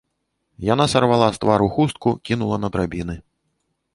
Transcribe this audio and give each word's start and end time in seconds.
Яна 0.67 0.85
сарвала 0.93 1.27
з 1.35 1.43
твару 1.43 1.67
хустку, 1.75 2.15
кінула 2.29 2.57
на 2.65 2.75
драбіны. 2.77 3.15